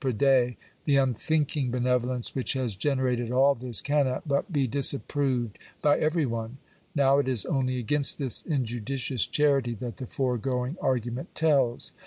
[0.03, 5.01] per day— the unthinking be nevolence which has generated all this, cannot but be disap
[5.07, 6.57] proved by every one.
[6.95, 11.93] Now it is only against this injudicious charity that the foregoing argument tells.